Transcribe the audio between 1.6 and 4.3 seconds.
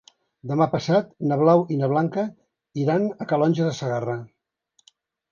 i na Blanca iran a Calonge de Segarra.